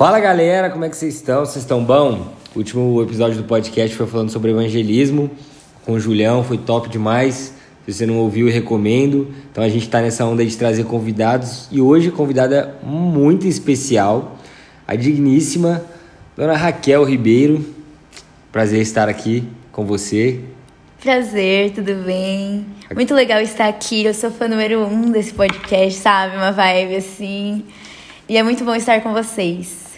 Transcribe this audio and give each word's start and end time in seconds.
Fala 0.00 0.18
galera, 0.18 0.70
como 0.70 0.82
é 0.82 0.88
que 0.88 0.96
vocês 0.96 1.16
estão? 1.16 1.44
Vocês 1.44 1.62
estão 1.62 1.84
bom? 1.84 2.32
O 2.54 2.58
último 2.60 3.02
episódio 3.02 3.36
do 3.36 3.44
podcast 3.44 3.94
foi 3.94 4.06
falando 4.06 4.30
sobre 4.30 4.50
evangelismo 4.50 5.30
com 5.84 5.92
o 5.92 6.00
Julião, 6.00 6.42
foi 6.42 6.56
top 6.56 6.88
demais. 6.88 7.52
Se 7.84 7.92
você 7.92 8.06
não 8.06 8.16
ouviu, 8.16 8.48
eu 8.48 8.54
recomendo. 8.54 9.30
Então 9.52 9.62
a 9.62 9.68
gente 9.68 9.82
está 9.82 10.00
nessa 10.00 10.24
onda 10.24 10.42
de 10.42 10.56
trazer 10.56 10.84
convidados 10.84 11.68
e 11.70 11.82
hoje 11.82 12.10
convidada 12.10 12.78
muito 12.82 13.46
especial, 13.46 14.38
a 14.88 14.96
digníssima 14.96 15.84
Dona 16.34 16.56
Raquel 16.56 17.04
Ribeiro. 17.04 17.62
Prazer 18.50 18.80
estar 18.80 19.06
aqui 19.06 19.46
com 19.70 19.84
você. 19.84 20.40
Prazer, 20.98 21.72
tudo 21.72 21.94
bem? 22.06 22.64
Muito 22.94 23.14
legal 23.14 23.42
estar 23.42 23.68
aqui. 23.68 24.06
Eu 24.06 24.14
sou 24.14 24.30
fã 24.30 24.48
número 24.48 24.80
um 24.80 25.10
desse 25.10 25.34
podcast, 25.34 26.00
sabe? 26.00 26.36
Uma 26.36 26.52
vibe 26.52 26.96
assim. 26.96 27.64
E 28.26 28.38
é 28.38 28.42
muito 28.42 28.64
bom 28.64 28.74
estar 28.74 29.02
com 29.02 29.12
vocês. 29.12 29.89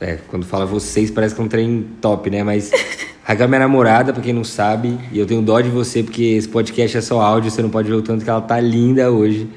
É, 0.00 0.18
quando 0.28 0.44
fala 0.44 0.66
vocês 0.66 1.10
parece 1.10 1.34
que 1.34 1.40
é 1.40 1.44
um 1.44 1.48
trem 1.48 1.86
top, 2.00 2.28
né? 2.30 2.42
Mas 2.42 2.70
Raquel 3.24 3.44
é 3.44 3.48
minha 3.48 3.60
namorada, 3.60 4.12
pra 4.12 4.22
quem 4.22 4.32
não 4.32 4.44
sabe, 4.44 4.98
e 5.10 5.18
eu 5.18 5.26
tenho 5.26 5.42
dó 5.42 5.60
de 5.60 5.68
você 5.68 6.02
porque 6.02 6.22
esse 6.22 6.48
podcast 6.48 6.96
é 6.96 7.00
só 7.00 7.20
áudio, 7.20 7.50
você 7.50 7.62
não 7.62 7.70
pode 7.70 7.88
ver 7.88 7.94
o 7.94 8.02
tanto 8.02 8.22
que 8.22 8.30
ela 8.30 8.40
tá 8.40 8.60
linda 8.60 9.10
hoje. 9.10 9.48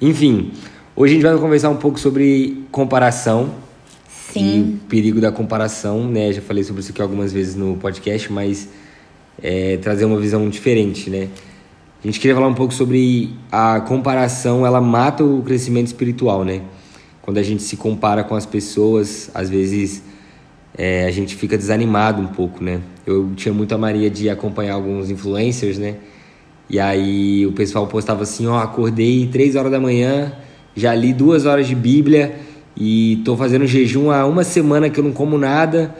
Enfim, 0.00 0.52
hoje 0.94 1.12
a 1.12 1.14
gente 1.14 1.22
vai 1.22 1.38
conversar 1.38 1.70
um 1.70 1.76
pouco 1.76 1.98
sobre 1.98 2.64
comparação. 2.70 3.54
Sim. 4.32 4.58
E 4.58 4.60
o 4.60 4.88
perigo 4.88 5.20
da 5.20 5.32
comparação, 5.32 6.06
né? 6.06 6.32
Já 6.32 6.42
falei 6.42 6.62
sobre 6.62 6.82
isso 6.82 6.90
aqui 6.90 7.00
algumas 7.00 7.32
vezes 7.32 7.54
no 7.54 7.76
podcast, 7.76 8.30
mas 8.30 8.68
é, 9.42 9.78
trazer 9.78 10.04
uma 10.04 10.18
visão 10.20 10.48
diferente, 10.50 11.08
né? 11.08 11.28
A 12.02 12.06
gente 12.06 12.20
queria 12.20 12.34
falar 12.34 12.48
um 12.48 12.54
pouco 12.54 12.74
sobre 12.74 13.30
a 13.50 13.80
comparação, 13.80 14.66
ela 14.66 14.80
mata 14.80 15.24
o 15.24 15.42
crescimento 15.42 15.86
espiritual, 15.86 16.44
né? 16.44 16.60
Quando 17.26 17.38
a 17.38 17.42
gente 17.42 17.64
se 17.64 17.76
compara 17.76 18.22
com 18.22 18.36
as 18.36 18.46
pessoas, 18.46 19.32
às 19.34 19.50
vezes 19.50 20.00
é, 20.78 21.06
a 21.06 21.10
gente 21.10 21.34
fica 21.34 21.58
desanimado 21.58 22.22
um 22.22 22.28
pouco, 22.28 22.62
né? 22.62 22.80
Eu 23.04 23.32
tinha 23.34 23.52
muita 23.52 23.76
mania 23.76 24.08
de 24.08 24.30
acompanhar 24.30 24.74
alguns 24.74 25.10
influencers, 25.10 25.76
né? 25.76 25.96
E 26.70 26.78
aí 26.78 27.44
o 27.44 27.50
pessoal 27.50 27.88
postava 27.88 28.22
assim, 28.22 28.46
ó, 28.46 28.60
acordei 28.60 29.26
três 29.26 29.56
horas 29.56 29.72
da 29.72 29.80
manhã, 29.80 30.34
já 30.76 30.94
li 30.94 31.12
duas 31.12 31.46
horas 31.46 31.66
de 31.66 31.74
Bíblia 31.74 32.36
e 32.76 33.20
tô 33.24 33.36
fazendo 33.36 33.66
jejum 33.66 34.12
há 34.12 34.24
uma 34.24 34.44
semana 34.44 34.88
que 34.88 35.00
eu 35.00 35.02
não 35.02 35.12
como 35.12 35.36
nada 35.36 35.92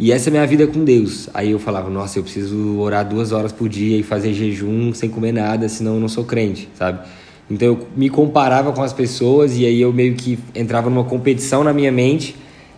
e 0.00 0.10
essa 0.10 0.28
é 0.28 0.30
a 0.30 0.32
minha 0.32 0.46
vida 0.48 0.66
com 0.66 0.82
Deus. 0.82 1.28
Aí 1.32 1.52
eu 1.52 1.60
falava, 1.60 1.88
nossa, 1.88 2.18
eu 2.18 2.24
preciso 2.24 2.76
orar 2.80 3.08
duas 3.08 3.30
horas 3.30 3.52
por 3.52 3.68
dia 3.68 3.98
e 3.98 4.02
fazer 4.02 4.34
jejum 4.34 4.92
sem 4.92 5.08
comer 5.08 5.30
nada, 5.30 5.68
senão 5.68 5.94
eu 5.94 6.00
não 6.00 6.08
sou 6.08 6.24
crente, 6.24 6.68
sabe? 6.74 7.06
Então 7.50 7.68
eu 7.68 7.86
me 7.96 8.08
comparava 8.08 8.72
com 8.72 8.82
as 8.82 8.92
pessoas 8.92 9.56
e 9.56 9.66
aí 9.66 9.80
eu 9.80 9.92
meio 9.92 10.14
que 10.14 10.38
entrava 10.54 10.88
numa 10.88 11.04
competição 11.04 11.62
na 11.62 11.72
minha 11.72 11.92
mente 11.92 12.36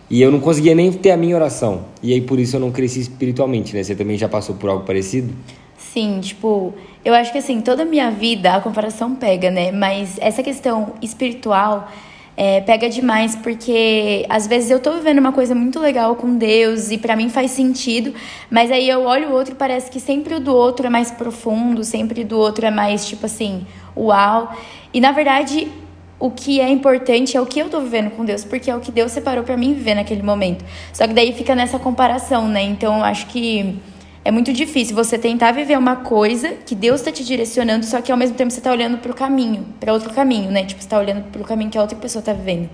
e 0.09 0.21
eu 0.21 0.31
não 0.31 0.39
conseguia 0.39 0.75
nem 0.75 0.91
ter 0.91 1.11
a 1.11 1.17
minha 1.17 1.35
oração. 1.35 1.85
E 2.01 2.13
aí 2.13 2.21
por 2.21 2.39
isso 2.39 2.55
eu 2.55 2.59
não 2.59 2.71
cresci 2.71 2.99
espiritualmente, 2.99 3.75
né? 3.75 3.83
Você 3.83 3.95
também 3.95 4.17
já 4.17 4.27
passou 4.27 4.55
por 4.55 4.69
algo 4.69 4.83
parecido? 4.83 5.33
Sim, 5.77 6.19
tipo, 6.19 6.73
eu 7.03 7.13
acho 7.13 7.31
que 7.31 7.37
assim, 7.37 7.61
toda 7.61 7.83
a 7.83 7.85
minha 7.85 8.11
vida 8.11 8.53
a 8.53 8.61
comparação 8.61 9.15
pega, 9.15 9.49
né? 9.49 9.71
Mas 9.71 10.17
essa 10.19 10.43
questão 10.43 10.93
espiritual 11.01 11.89
é, 12.37 12.59
pega 12.61 12.89
demais 12.89 13.35
porque 13.35 14.25
às 14.27 14.45
vezes 14.45 14.69
eu 14.69 14.79
tô 14.79 14.91
vivendo 14.91 15.19
uma 15.19 15.31
coisa 15.31 15.55
muito 15.55 15.79
legal 15.79 16.15
com 16.15 16.35
Deus 16.35 16.91
e 16.91 16.97
para 16.97 17.15
mim 17.15 17.29
faz 17.29 17.51
sentido, 17.51 18.13
mas 18.49 18.71
aí 18.71 18.89
eu 18.89 19.03
olho 19.03 19.29
o 19.29 19.31
outro 19.31 19.53
e 19.53 19.57
parece 19.57 19.89
que 19.89 19.99
sempre 19.99 20.35
o 20.35 20.39
do 20.39 20.53
outro 20.53 20.85
é 20.85 20.89
mais 20.89 21.11
profundo, 21.11 21.83
sempre 21.83 22.23
do 22.23 22.37
outro 22.37 22.65
é 22.65 22.71
mais 22.71 23.07
tipo 23.07 23.25
assim, 23.25 23.65
uau. 23.95 24.55
E 24.93 24.99
na 24.99 25.11
verdade, 25.11 25.71
o 26.19 26.31
que 26.31 26.59
é 26.59 26.69
importante 26.69 27.35
é 27.35 27.41
o 27.41 27.45
que 27.45 27.59
eu 27.59 27.69
tô 27.69 27.81
vivendo 27.81 28.11
com 28.11 28.23
Deus, 28.23 28.43
porque 28.43 28.69
é 28.69 28.75
o 28.75 28.79
que 28.79 28.91
Deus 28.91 29.11
separou 29.11 29.43
para 29.43 29.57
mim 29.57 29.73
viver 29.73 29.95
naquele 29.95 30.23
momento. 30.23 30.63
Só 30.93 31.07
que 31.07 31.13
daí 31.13 31.33
fica 31.33 31.55
nessa 31.55 31.77
comparação, 31.77 32.47
né? 32.47 32.63
Então 32.63 32.97
eu 32.97 33.03
acho 33.03 33.27
que 33.27 33.77
é 34.23 34.31
muito 34.31 34.51
difícil 34.51 34.95
você 34.95 35.19
tentar 35.19 35.51
viver 35.51 35.77
uma 35.77 35.97
coisa 35.97 36.53
que 36.65 36.73
Deus 36.73 37.01
está 37.01 37.11
te 37.11 37.23
direcionando, 37.23 37.85
só 37.85 38.01
que 38.01 38.11
ao 38.11 38.17
mesmo 38.17 38.35
tempo 38.35 38.51
você 38.51 38.59
está 38.59 38.71
olhando 38.71 38.97
para 38.97 39.11
o 39.11 39.15
caminho, 39.15 39.65
para 39.79 39.93
outro 39.93 40.11
caminho, 40.11 40.49
né? 40.49 40.63
Tipo, 40.65 40.81
você 40.81 40.87
está 40.87 40.97
olhando 40.97 41.25
o 41.39 41.43
caminho 41.43 41.69
que 41.69 41.77
a 41.77 41.81
outra 41.81 41.95
pessoa 41.95 42.21
está 42.21 42.33
vivendo. 42.33 42.69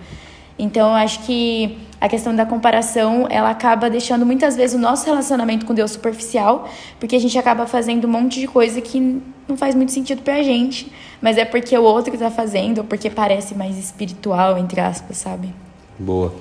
Então, 0.58 0.90
eu 0.90 0.96
acho 0.96 1.20
que 1.24 1.78
a 2.02 2.10
questão 2.10 2.36
da 2.36 2.48
comparação, 2.48 3.28
ela 3.30 3.52
acaba 3.52 3.88
deixando 3.88 4.26
muitas 4.26 4.56
vezes 4.56 4.76
o 4.76 4.80
nosso 4.80 5.06
relacionamento 5.06 5.68
com 5.68 5.74
Deus 5.76 5.92
superficial, 5.92 6.68
porque 7.00 7.16
a 7.16 7.20
gente 7.20 7.38
acaba 7.38 7.68
fazendo 7.68 8.06
um 8.06 8.10
monte 8.10 8.40
de 8.40 8.48
coisa 8.48 8.82
que 8.82 9.22
não 9.48 9.56
faz 9.56 9.76
muito 9.76 9.92
sentido 9.92 10.24
pra 10.24 10.42
gente, 10.42 10.92
mas 11.22 11.38
é 11.38 11.46
porque 11.46 11.78
o 11.78 11.84
outro 11.84 12.12
está 12.12 12.32
fazendo, 12.32 12.80
ou 12.80 12.84
porque 12.84 13.08
parece 13.08 13.54
mais 13.54 13.78
espiritual, 13.78 14.58
entre 14.58 14.82
aspas, 14.82 15.18
sabe? 15.18 15.50
Boa. 16.00 16.34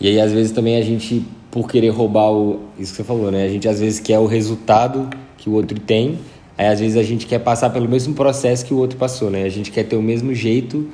E 0.00 0.08
aí, 0.08 0.18
às 0.18 0.32
vezes, 0.32 0.50
também 0.50 0.76
a 0.78 0.82
gente, 0.82 1.22
por 1.50 1.68
querer 1.70 1.90
roubar 1.90 2.32
o. 2.32 2.60
Isso 2.78 2.92
que 2.92 2.96
você 2.96 3.04
falou, 3.04 3.30
né? 3.30 3.44
A 3.44 3.48
gente 3.48 3.68
às 3.68 3.78
vezes 3.78 4.00
quer 4.00 4.18
o 4.18 4.26
resultado 4.26 5.10
que 5.36 5.50
o 5.50 5.52
outro 5.52 5.78
tem, 5.78 6.18
aí 6.56 6.68
às 6.68 6.80
vezes 6.80 6.96
a 6.96 7.02
gente 7.02 7.26
quer 7.26 7.38
passar 7.38 7.68
pelo 7.68 7.86
mesmo 7.86 8.14
processo 8.14 8.64
que 8.64 8.72
o 8.72 8.78
outro 8.78 8.96
passou, 8.96 9.30
né? 9.30 9.42
A 9.44 9.50
gente 9.50 9.70
quer 9.70 9.84
ter 9.84 9.96
o 9.96 10.02
mesmo 10.02 10.32
jeito 10.32 10.88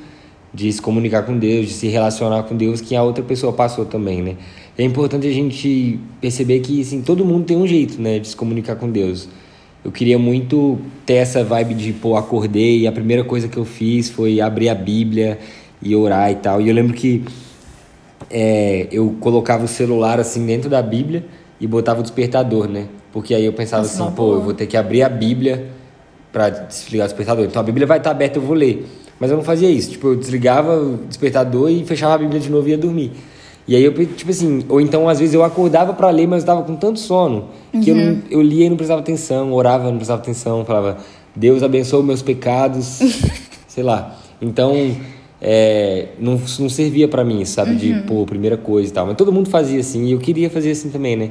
de 0.53 0.73
se 0.73 0.83
comunicar 0.83 1.23
com 1.23 1.39
Deus, 1.39 1.67
de 1.67 1.73
se 1.73 1.89
relacionar 1.89 2.43
com 2.43 2.57
Deus 2.57 2.81
que 2.81 2.97
a 2.97 3.03
outra 3.03 3.23
pessoa 3.23 3.53
passou 3.53 3.85
também, 3.85 4.23
né? 4.23 4.37
É 4.77 4.83
importante 4.83 5.27
a 5.27 5.33
gente 5.33 6.01
perceber 6.21 6.61
que 6.61 6.81
assim, 6.81 7.03
todo 7.03 7.25
mundo 7.25 7.45
tem 7.45 7.57
um 7.57 7.67
jeito, 7.67 8.01
né, 8.01 8.19
de 8.19 8.29
se 8.29 8.37
comunicar 8.37 8.77
com 8.77 8.91
Deus. 8.91 9.29
Eu 9.85 9.91
queria 9.91 10.19
muito 10.19 10.79
ter 11.07 11.15
essa 11.15 11.43
vibe 11.43 11.75
de, 11.75 11.93
pô, 11.93 12.17
acordei 12.17 12.81
e 12.81 12.87
a 12.87 12.93
primeira 12.93 13.25
coisa 13.25 13.49
que 13.49 13.57
eu 13.57 13.65
fiz 13.65 14.11
foi 14.11 14.41
abrir 14.41 14.69
a 14.69 14.75
Bíblia 14.75 15.39
e 15.83 15.95
orar 15.97 16.31
e 16.31 16.37
tal. 16.37 16.61
E 16.61 16.69
eu 16.69 16.75
lembro 16.75 16.95
que 16.95 17.25
é, 18.31 18.89
eu 18.93 19.17
colocava 19.21 19.65
o 19.65 19.69
celular 19.69 20.21
assim 20.21 20.45
dentro 20.45 20.69
da 20.69 20.83
Bíblia 20.83 21.25
e 21.61 21.67
botava 21.67 22.01
o 22.01 22.03
despertador, 22.03 22.69
né? 22.69 22.89
Porque 23.13 23.35
aí 23.35 23.45
eu 23.45 23.53
pensava 23.53 23.83
Nossa, 23.83 24.05
assim, 24.05 24.15
pô, 24.15 24.35
eu 24.35 24.43
vou 24.43 24.55
ter 24.55 24.67
que 24.67 24.77
abrir 24.77 25.03
a 25.03 25.09
Bíblia 25.09 25.69
para 26.33 26.49
desligar 26.51 27.07
o 27.07 27.09
despertador. 27.09 27.45
Então 27.45 27.61
a 27.61 27.65
Bíblia 27.65 27.87
vai 27.87 27.99
estar 27.99 28.11
aberta, 28.11 28.39
eu 28.39 28.43
vou 28.43 28.55
ler. 28.55 28.87
Mas 29.21 29.31
eu 29.31 29.37
não 29.37 29.45
fazia 29.45 29.71
isso. 29.71 29.91
Tipo, 29.91 30.09
eu 30.09 30.17
desligava 30.17 30.75
o 30.77 30.97
despertador 31.07 31.71
e 31.71 31.85
fechava 31.85 32.15
a 32.15 32.19
Bíblia 32.19 32.41
de 32.41 32.51
novo 32.51 32.67
e 32.67 32.71
ia 32.71 32.79
dormir. 32.79 33.13
E 33.69 33.77
aí 33.77 33.85
eu, 33.85 33.93
tipo 33.93 34.31
assim, 34.31 34.65
ou 34.69 34.81
então 34.81 35.09
às 35.09 35.21
vezes 35.21 35.35
eu 35.35 35.45
acordava 35.45 35.93
para 35.93 36.09
ler, 36.11 36.27
mas 36.27 36.43
eu 36.43 36.47
tava 36.47 36.63
com 36.63 36.75
tanto 36.75 36.99
sono 36.99 37.51
que 37.83 37.93
uhum. 37.93 38.23
eu, 38.29 38.39
eu 38.39 38.43
lia 38.43 38.67
e 38.67 38.71
não 38.71 38.77
prestava 38.77 39.01
atenção, 39.01 39.53
orava, 39.53 39.85
não 39.91 39.97
prestava 39.97 40.21
atenção, 40.21 40.65
falava, 40.65 40.97
Deus 41.37 41.63
abençoe 41.63 42.03
meus 42.03 42.23
pecados, 42.23 43.01
sei 43.69 43.85
lá. 43.85 44.19
Então, 44.43 44.97
é, 45.41 46.09
não, 46.19 46.41
não 46.59 46.69
servia 46.69 47.07
para 47.07 47.23
mim, 47.23 47.45
sabe? 47.45 47.73
Uhum. 47.73 47.77
De, 47.77 47.95
pô, 48.07 48.27
primeira 48.27 48.57
coisa 48.57 48.91
e 48.91 48.93
tal. 48.93 49.07
Mas 49.07 49.17
todo 49.17 49.31
mundo 49.31 49.49
fazia 49.49 49.81
assim 49.81 50.07
e 50.07 50.13
eu 50.13 50.19
queria 50.19 50.51
fazer 50.51 50.71
assim 50.71 50.91
também, 50.91 51.15
né? 51.15 51.31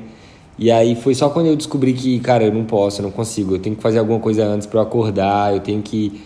E 0.58 0.70
aí 0.72 0.96
foi 0.96 1.16
só 1.16 1.30
quando 1.30 1.48
eu 1.48 1.56
descobri 1.56 1.94
que, 1.94 2.20
cara, 2.20 2.44
eu 2.44 2.54
não 2.54 2.66
posso, 2.66 3.02
eu 3.02 3.04
não 3.04 3.12
consigo. 3.12 3.56
Eu 3.56 3.60
tenho 3.60 3.76
que 3.76 3.82
fazer 3.82 4.00
alguma 4.00 4.20
coisa 4.20 4.46
antes 4.46 4.68
para 4.68 4.80
eu 4.80 4.84
acordar, 4.84 5.54
eu 5.54 5.60
tenho 5.62 5.82
que 5.82 6.22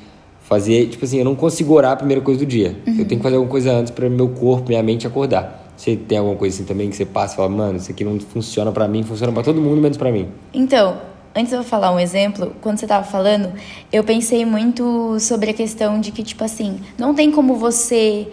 fazer, 0.54 0.88
tipo 0.88 1.04
assim, 1.04 1.18
eu 1.18 1.26
não 1.26 1.36
consigo 1.36 1.74
orar 1.74 1.94
a 1.94 1.96
primeira 1.96 2.22
coisa 2.22 2.40
do 2.40 2.46
dia. 2.46 2.76
Uhum. 2.86 3.00
Eu 3.00 3.06
tenho 3.06 3.20
que 3.20 3.24
fazer 3.24 3.36
alguma 3.36 3.52
coisa 3.52 3.72
antes 3.72 3.92
para 3.92 4.08
meu 4.10 4.30
corpo, 4.30 4.68
minha 4.68 4.84
mente 4.84 5.08
acordar. 5.08 5.74
Você 5.76 5.96
tem 5.96 6.20
alguma 6.20 6.36
coisa 6.36 6.56
assim 6.56 6.64
também 6.64 6.90
que 6.90 6.96
você 6.96 7.06
passa 7.06 7.34
e 7.34 7.38
fala, 7.38 7.50
mano, 7.50 7.78
isso 7.78 7.90
aqui 7.90 8.04
não 8.04 8.20
funciona 8.20 8.72
para 8.72 8.88
mim, 8.88 9.02
funciona 9.04 9.34
para 9.34 9.42
todo 9.42 9.60
mundo, 9.60 9.82
menos 9.82 9.98
para 9.98 10.12
mim. 10.12 10.28
Então, 10.54 10.98
antes 11.36 11.52
eu 11.52 11.60
vou 11.60 11.68
falar 11.68 11.92
um 11.92 12.00
exemplo, 12.00 12.54
quando 12.62 12.78
você 12.78 12.86
tava 12.86 13.04
falando, 13.04 13.52
eu 13.92 14.04
pensei 14.04 14.46
muito 14.46 15.20
sobre 15.20 15.50
a 15.50 15.54
questão 15.54 16.00
de 16.00 16.12
que, 16.12 16.22
tipo 16.22 16.44
assim, 16.44 16.80
não 16.98 17.16
tem 17.16 17.32
como 17.32 17.56
você 17.56 18.28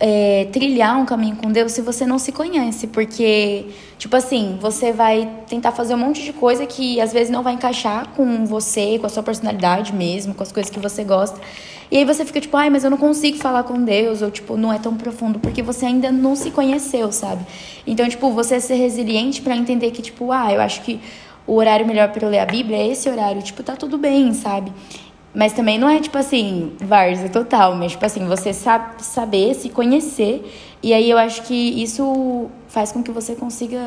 é, 0.00 0.46
trilhar 0.52 0.96
um 0.98 1.04
caminho 1.04 1.36
com 1.36 1.50
Deus 1.50 1.72
se 1.72 1.82
você 1.82 2.06
não 2.06 2.18
se 2.18 2.30
conhece, 2.30 2.86
porque, 2.86 3.66
tipo 3.98 4.14
assim, 4.14 4.56
você 4.60 4.92
vai 4.92 5.28
tentar 5.48 5.72
fazer 5.72 5.94
um 5.94 5.98
monte 5.98 6.22
de 6.22 6.32
coisa 6.32 6.64
que 6.66 7.00
às 7.00 7.12
vezes 7.12 7.30
não 7.30 7.42
vai 7.42 7.54
encaixar 7.54 8.08
com 8.10 8.44
você, 8.46 8.98
com 8.98 9.06
a 9.06 9.08
sua 9.08 9.22
personalidade 9.22 9.92
mesmo, 9.92 10.34
com 10.34 10.42
as 10.42 10.52
coisas 10.52 10.70
que 10.70 10.78
você 10.78 11.02
gosta. 11.02 11.40
E 11.90 11.96
aí 11.96 12.04
você 12.04 12.24
fica 12.24 12.40
tipo, 12.40 12.56
ai, 12.56 12.68
mas 12.70 12.84
eu 12.84 12.90
não 12.90 12.98
consigo 12.98 13.38
falar 13.38 13.64
com 13.64 13.82
Deus, 13.82 14.22
ou 14.22 14.30
tipo, 14.30 14.56
não 14.56 14.72
é 14.72 14.78
tão 14.78 14.94
profundo, 14.94 15.38
porque 15.38 15.62
você 15.62 15.86
ainda 15.86 16.12
não 16.12 16.36
se 16.36 16.50
conheceu, 16.50 17.10
sabe? 17.10 17.44
Então, 17.86 18.08
tipo, 18.08 18.30
você 18.30 18.60
ser 18.60 18.74
resiliente 18.74 19.40
para 19.40 19.56
entender 19.56 19.90
que, 19.90 20.02
tipo, 20.02 20.30
ah, 20.30 20.52
eu 20.52 20.60
acho 20.60 20.82
que 20.82 21.00
o 21.46 21.54
horário 21.54 21.86
melhor 21.86 22.10
para 22.10 22.26
eu 22.26 22.30
ler 22.30 22.40
a 22.40 22.46
Bíblia 22.46 22.76
é 22.76 22.88
esse 22.88 23.08
horário, 23.08 23.42
tipo, 23.42 23.62
tá 23.62 23.74
tudo 23.74 23.96
bem, 23.96 24.34
sabe? 24.34 24.70
Mas 25.38 25.52
também 25.52 25.78
não 25.78 25.88
é 25.88 26.00
tipo 26.00 26.18
assim, 26.18 26.72
várzea 26.80 27.28
total, 27.28 27.76
mas 27.76 27.92
tipo 27.92 28.04
assim, 28.04 28.26
você 28.26 28.52
sabe, 28.52 29.04
saber, 29.04 29.54
se 29.54 29.68
conhecer. 29.68 30.44
E 30.82 30.92
aí 30.92 31.08
eu 31.08 31.16
acho 31.16 31.42
que 31.42 31.80
isso 31.80 32.50
faz 32.66 32.90
com 32.90 33.04
que 33.04 33.12
você 33.12 33.36
consiga 33.36 33.78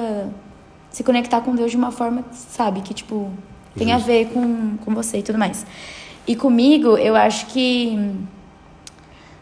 se 0.90 1.04
conectar 1.04 1.42
com 1.42 1.54
Deus 1.54 1.70
de 1.70 1.76
uma 1.76 1.92
forma, 1.92 2.24
sabe, 2.32 2.80
que 2.80 2.94
tipo, 2.94 3.30
tem 3.78 3.92
a 3.92 3.98
ver 3.98 4.30
com, 4.30 4.78
com 4.78 4.96
você 4.96 5.18
e 5.18 5.24
tudo 5.24 5.38
mais. 5.38 5.66
E 6.26 6.38
comigo, 6.38 6.98
eu 6.98 7.18
acho 7.18 7.48
que. 7.48 8.00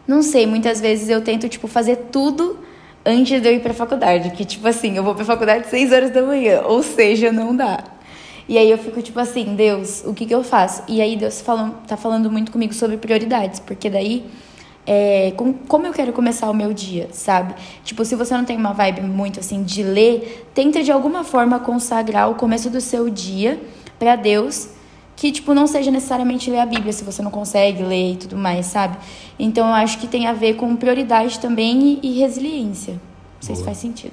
Não 0.04 0.20
sei, 0.20 0.48
muitas 0.48 0.80
vezes 0.80 1.08
eu 1.08 1.22
tento, 1.22 1.48
tipo, 1.48 1.68
fazer 1.68 2.08
tudo 2.10 2.58
antes 3.06 3.40
de 3.40 3.48
eu 3.48 3.54
ir 3.54 3.60
pra 3.60 3.72
faculdade. 3.72 4.30
Que, 4.30 4.44
tipo 4.44 4.66
assim, 4.66 4.96
eu 4.96 5.04
vou 5.04 5.14
pra 5.14 5.24
faculdade 5.24 5.60
às 5.60 5.70
6 5.70 5.92
horas 5.92 6.10
da 6.10 6.22
manhã. 6.22 6.62
Ou 6.62 6.82
seja, 6.82 7.30
não 7.30 7.54
dá. 7.54 7.84
E 8.50 8.58
aí 8.58 8.68
eu 8.68 8.78
fico 8.78 9.00
tipo 9.00 9.20
assim, 9.20 9.54
Deus, 9.54 10.02
o 10.04 10.12
que 10.12 10.26
que 10.26 10.34
eu 10.34 10.42
faço? 10.42 10.82
E 10.88 11.00
aí 11.00 11.16
Deus 11.16 11.40
falou, 11.40 11.72
tá 11.86 11.96
falando 11.96 12.28
muito 12.32 12.50
comigo 12.50 12.74
sobre 12.74 12.96
prioridades, 12.96 13.60
porque 13.60 13.88
daí 13.88 14.24
é, 14.84 15.32
com, 15.36 15.52
como 15.52 15.86
eu 15.86 15.92
quero 15.92 16.12
começar 16.12 16.50
o 16.50 16.52
meu 16.52 16.74
dia, 16.74 17.08
sabe? 17.12 17.54
Tipo, 17.84 18.04
se 18.04 18.16
você 18.16 18.36
não 18.36 18.44
tem 18.44 18.56
uma 18.56 18.72
vibe 18.72 19.02
muito 19.02 19.38
assim 19.38 19.62
de 19.62 19.84
ler, 19.84 20.48
tenta 20.52 20.82
de 20.82 20.90
alguma 20.90 21.22
forma 21.22 21.60
consagrar 21.60 22.28
o 22.28 22.34
começo 22.34 22.68
do 22.68 22.80
seu 22.80 23.08
dia 23.08 23.62
para 24.00 24.16
Deus, 24.16 24.70
que 25.14 25.30
tipo 25.30 25.54
não 25.54 25.68
seja 25.68 25.92
necessariamente 25.92 26.50
ler 26.50 26.58
a 26.58 26.66
Bíblia 26.66 26.92
se 26.92 27.04
você 27.04 27.22
não 27.22 27.30
consegue 27.30 27.84
ler 27.84 28.14
e 28.14 28.16
tudo 28.16 28.36
mais, 28.36 28.66
sabe? 28.66 28.98
Então 29.38 29.68
eu 29.68 29.74
acho 29.74 29.96
que 30.00 30.08
tem 30.08 30.26
a 30.26 30.32
ver 30.32 30.54
com 30.54 30.74
prioridade 30.74 31.38
também 31.38 32.00
e, 32.02 32.14
e 32.14 32.18
resiliência. 32.18 32.94
Não 32.94 33.42
sei 33.42 33.54
Boa. 33.54 33.58
se 33.58 33.64
faz 33.64 33.78
sentido. 33.78 34.12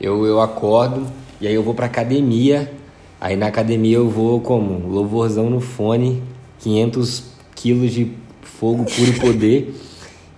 Eu, 0.00 0.26
eu 0.26 0.40
acordo 0.40 1.06
e 1.40 1.46
aí 1.46 1.54
eu 1.54 1.62
vou 1.62 1.72
pra 1.72 1.86
academia. 1.86 2.82
Aí 3.24 3.36
na 3.36 3.46
academia 3.46 3.96
eu 3.96 4.06
vou 4.06 4.38
como? 4.38 4.86
Louvorzão 4.86 5.48
no 5.48 5.58
fone, 5.58 6.22
500 6.58 7.24
quilos 7.54 7.90
de 7.90 8.12
fogo, 8.42 8.84
puro 8.84 9.18
poder. 9.18 9.74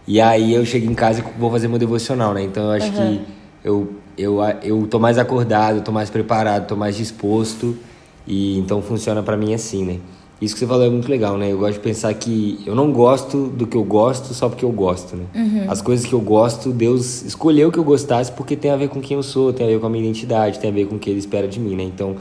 e 0.07 0.21
aí 0.21 0.55
eu 0.55 0.65
chego 0.65 0.89
em 0.89 0.95
casa 0.95 1.19
e 1.19 1.41
vou 1.41 1.51
fazer 1.51 1.67
meu 1.67 1.81
devocional, 1.81 2.33
né? 2.33 2.45
Então 2.45 2.63
eu 2.63 2.71
acho 2.71 2.87
uhum. 2.93 2.93
que 2.93 3.21
eu, 3.65 3.93
eu, 4.17 4.39
eu 4.63 4.87
tô 4.87 5.01
mais 5.01 5.19
acordado, 5.19 5.83
tô 5.83 5.91
mais 5.91 6.11
preparado, 6.11 6.69
tô 6.69 6.77
mais 6.77 6.97
disposto. 6.97 7.77
E 8.25 8.57
então 8.57 8.81
funciona 8.81 9.21
para 9.21 9.37
mim 9.37 9.53
assim, 9.53 9.85
né? 9.85 9.99
Isso 10.41 10.55
que 10.55 10.61
você 10.61 10.67
falou 10.69 10.87
é 10.87 10.89
muito 10.89 11.11
legal, 11.11 11.37
né? 11.37 11.51
Eu 11.51 11.59
gosto 11.59 11.73
de 11.73 11.81
pensar 11.81 12.15
que 12.15 12.61
eu 12.65 12.77
não 12.77 12.93
gosto 12.93 13.49
do 13.49 13.67
que 13.67 13.77
eu 13.77 13.83
gosto 13.83 14.33
só 14.33 14.49
porque 14.49 14.65
eu 14.65 14.71
gosto, 14.71 15.17
né? 15.17 15.25
Uhum. 15.35 15.65
As 15.69 15.83
coisas 15.83 16.07
que 16.07 16.13
eu 16.13 16.21
gosto, 16.21 16.71
Deus 16.71 17.25
escolheu 17.25 17.73
que 17.73 17.81
eu 17.81 17.85
gostasse 17.85 18.31
porque 18.31 18.55
tem 18.55 18.71
a 18.71 18.77
ver 18.77 18.91
com 18.91 19.01
quem 19.01 19.17
eu 19.17 19.25
sou, 19.25 19.53
tem 19.53 19.67
a 19.67 19.71
ver 19.71 19.81
com 19.81 19.87
a 19.89 19.91
minha 19.91 20.05
identidade, 20.05 20.61
tem 20.61 20.71
a 20.71 20.73
ver 20.73 20.87
com 20.87 20.95
o 20.95 20.99
que 21.01 21.11
Ele 21.11 21.19
espera 21.19 21.49
de 21.49 21.59
mim, 21.59 21.75
né? 21.75 21.83
Então, 21.83 22.15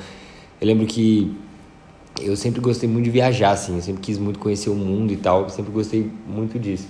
eu 0.60 0.68
lembro 0.68 0.86
que 0.86 1.32
eu 2.22 2.36
sempre 2.36 2.62
gostei 2.62 2.88
muito 2.88 3.06
de 3.06 3.12
viajar, 3.12 3.52
assim, 3.52 3.76
eu 3.76 3.82
sempre 3.82 4.02
quis 4.02 4.18
muito 4.18 4.40
conhecer 4.40 4.70
o 4.70 4.76
mundo 4.76 5.12
e 5.12 5.18
tal, 5.18 5.50
sempre 5.50 5.72
gostei 5.72 6.10
muito 6.28 6.58
disso. 6.58 6.88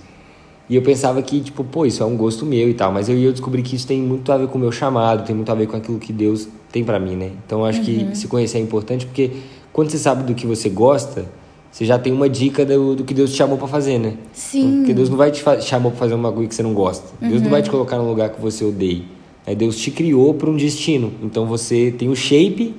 E 0.70 0.76
eu 0.76 0.82
pensava 0.82 1.22
que, 1.22 1.42
tipo, 1.42 1.64
pô, 1.64 1.86
isso 1.86 2.02
é 2.02 2.06
um 2.06 2.18
gosto 2.18 2.46
meu 2.46 2.70
e 2.70 2.74
tal, 2.74 2.92
mas 2.92 3.08
eu 3.08 3.16
ia 3.16 3.32
descobrir 3.32 3.62
que 3.62 3.76
isso 3.76 3.86
tem 3.86 4.02
muito 4.02 4.32
a 4.32 4.38
ver 4.38 4.48
com 4.48 4.58
o 4.58 4.62
meu 4.62 4.72
chamado, 4.72 5.26
tem 5.26 5.36
muito 5.36 5.52
a 5.52 5.56
ver 5.56 5.68
com 5.68 5.78
aquilo 5.78 6.00
que 6.00 6.12
Deus 6.12 6.48
tem 6.72 6.84
para 6.84 7.00
mim, 7.00 7.16
né? 7.16 7.32
Então 7.46 7.60
eu 7.60 7.66
acho 7.66 7.80
uhum. 7.80 7.86
que 7.86 8.18
se 8.18 8.28
conhecer 8.28 8.58
é 8.58 8.62
importante 8.62 9.06
porque 9.06 9.32
quando 9.72 9.90
você 9.90 9.98
sabe 9.98 10.24
do 10.24 10.34
que 10.34 10.48
você 10.48 10.70
gosta, 10.70 11.26
você 11.72 11.86
já 11.86 12.00
tem 12.00 12.14
uma 12.14 12.30
dica 12.30 12.66
do, 12.66 12.96
do 12.96 13.04
que 13.04 13.14
Deus 13.14 13.32
te 13.32 13.38
chamou 13.38 13.58
para 13.58 13.68
fazer, 13.68 14.00
né? 14.00 14.14
Sim. 14.34 14.78
Porque 14.78 14.94
Deus 14.94 15.10
não 15.10 15.18
vai 15.18 15.30
te 15.30 15.44
chamar 15.62 15.90
para 15.90 16.00
fazer 16.00 16.14
uma 16.14 16.32
coisa 16.32 16.48
que 16.48 16.56
você 16.56 16.64
não 16.64 16.74
gosta. 16.74 17.06
Uhum. 17.22 17.30
Deus 17.30 17.42
não 17.42 17.50
vai 17.50 17.62
te 17.62 17.66
uhum. 17.66 17.72
colocar 17.72 17.98
num 17.98 18.08
lugar 18.08 18.30
que 18.30 18.42
você 18.42 18.64
odeia. 18.64 19.04
Né? 19.46 19.54
Deus 19.54 19.78
te 19.78 19.92
criou 19.92 20.34
para 20.34 20.50
um 20.50 20.56
destino. 20.56 21.12
Então 21.22 21.46
você 21.46 21.94
tem 21.98 22.10
o 22.10 22.16
shape 22.16 22.74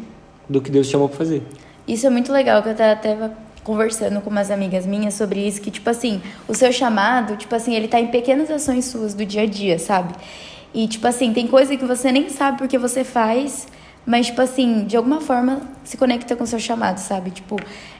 do 0.48 0.60
que 0.60 0.70
Deus 0.70 0.86
te 0.86 0.92
chamou 0.92 1.08
para 1.08 1.18
fazer. 1.18 1.42
Isso 1.86 2.06
é 2.06 2.10
muito 2.10 2.32
legal, 2.32 2.62
que 2.62 2.68
eu 2.68 2.72
até 2.72 3.16
conversando 3.62 4.20
com 4.20 4.30
umas 4.30 4.50
amigas 4.50 4.86
minhas 4.86 5.14
sobre 5.14 5.40
isso, 5.40 5.60
que, 5.60 5.72
tipo 5.72 5.90
assim, 5.90 6.22
o 6.46 6.54
seu 6.54 6.72
chamado, 6.72 7.36
tipo 7.36 7.52
assim, 7.54 7.74
ele 7.74 7.88
tá 7.88 7.98
em 7.98 8.06
pequenas 8.06 8.48
ações 8.48 8.84
suas 8.84 9.12
do 9.12 9.26
dia 9.26 9.42
a 9.42 9.46
dia, 9.46 9.76
sabe? 9.78 10.14
E, 10.72 10.86
tipo 10.86 11.06
assim, 11.06 11.32
tem 11.32 11.48
coisa 11.48 11.76
que 11.76 11.84
você 11.84 12.12
nem 12.12 12.28
sabe 12.28 12.58
porque 12.58 12.78
você 12.78 13.02
faz, 13.02 13.66
mas, 14.06 14.26
tipo 14.26 14.40
assim, 14.40 14.84
de 14.84 14.96
alguma 14.96 15.20
forma 15.20 15.62
se 15.82 15.96
conecta 15.96 16.36
com 16.36 16.44
o 16.44 16.46
seu 16.46 16.60
chamado, 16.60 16.98
sabe? 16.98 17.32
Tipo, 17.32 17.56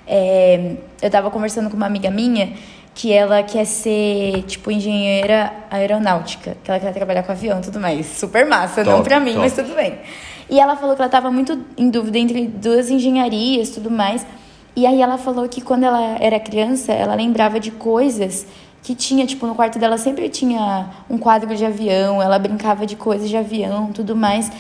é, 0.07 0.77
eu 1.03 1.11
tava 1.11 1.31
conversando 1.33 1.69
com 1.69 1.77
uma 1.77 1.87
amiga 1.87 2.11
minha 2.11 2.53
que 2.95 3.13
ela 3.13 3.43
quer 3.43 3.65
ser, 3.65 4.45
tipo, 4.45 4.71
engenheira 4.71 5.53
aeronáutica, 5.69 6.57
que 6.63 6.71
ela 6.71 6.79
quer 6.79 6.93
trabalhar 6.93 7.25
com 7.25 7.33
avião 7.33 7.59
e 7.59 7.63
tudo 7.63 7.81
mais. 7.81 8.07
Super 8.07 8.47
massa, 8.47 8.85
top, 8.85 8.97
não 8.97 9.03
pra 9.03 9.19
mim, 9.19 9.33
top. 9.33 9.41
mas 9.41 9.53
tudo 9.53 9.75
bem. 9.75 9.99
E 10.49 10.61
ela 10.61 10.77
falou 10.77 10.95
que 10.95 11.03
ela 11.03 11.11
tava 11.11 11.31
muito 11.31 11.59
em 11.77 11.91
dúvida 11.91 12.19
entre 12.19 12.47
duas 12.47 12.91
engenharias 12.91 13.71
tudo 13.71 13.91
mais. 13.91 14.27
E 14.75 14.87
aí 14.87 15.01
ela 15.01 15.17
falou 15.17 15.49
que 15.49 15.61
quando 15.61 15.85
ela 15.85 16.17
era 16.21 16.39
criança, 16.39 16.93
ela 16.93 17.15
lembrava 17.15 17.59
de 17.59 17.71
coisas 17.71 18.47
que 18.83 18.95
tinha, 18.95 19.27
tipo, 19.27 19.47
no 19.47 19.55
quarto 19.55 19.79
dela 19.79 19.99
sempre 19.99 20.29
tinha 20.29 20.91
um 21.11 21.19
quadro 21.19 21.57
de 21.57 21.65
avião, 21.65 22.23
ela 22.23 22.39
brincava 22.39 22.87
de 22.87 22.95
coisas 22.95 23.29
de 23.29 23.37
avião, 23.37 23.91
tudo 23.93 24.15
mais. 24.15 24.53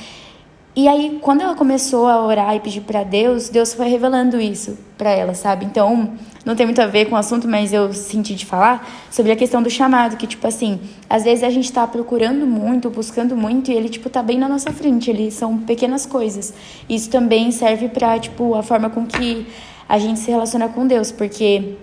E 0.75 0.88
aí, 0.88 1.19
quando 1.23 1.43
ela 1.43 1.55
começou 1.55 2.06
a 2.09 2.21
orar 2.27 2.56
e 2.56 2.61
pedir 2.61 2.81
para 2.81 3.05
Deus, 3.05 3.49
Deus 3.49 3.73
foi 3.73 3.88
revelando 3.88 4.41
isso 4.41 4.77
para 4.99 5.11
ela, 5.11 5.33
sabe? 5.33 5.65
Então, 5.65 6.15
não 6.46 6.54
tem 6.54 6.64
muito 6.64 6.81
a 6.81 6.87
ver 6.87 7.06
com 7.06 7.16
o 7.16 7.19
assunto, 7.19 7.48
mas 7.48 7.72
eu 7.72 7.93
senti 7.93 8.37
de 8.37 8.46
falar 8.46 8.88
sobre 9.10 9.32
a 9.32 9.37
questão 9.37 9.60
do 9.60 9.69
chamado, 9.69 10.16
que 10.16 10.28
tipo 10.28 10.46
assim, 10.46 10.78
às 11.10 11.25
vezes 11.25 11.43
a 11.43 11.50
gente 11.50 11.72
tá 11.72 11.84
procurando 11.88 12.46
muito, 12.46 12.88
buscando 12.88 13.37
muito 13.37 13.72
e 13.72 13.75
ele 13.75 13.88
tipo 13.88 14.08
tá 14.08 14.22
bem 14.22 14.38
na 14.38 14.48
nossa 14.48 14.70
frente, 14.70 15.10
eles 15.10 15.34
são 15.34 15.58
pequenas 15.58 16.06
coisas. 16.06 16.54
Isso 16.88 17.10
também 17.10 17.50
serve 17.50 17.88
para 17.88 18.16
tipo 18.20 18.54
a 18.54 18.62
forma 18.62 18.88
com 18.88 19.04
que 19.04 19.44
a 19.88 19.98
gente 19.98 20.20
se 20.20 20.31
relaciona 20.31 20.69
com 20.69 20.87
Deus, 20.87 21.10
porque 21.10 21.75